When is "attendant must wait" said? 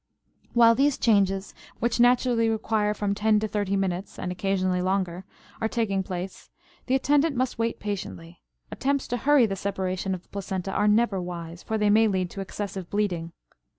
6.95-7.79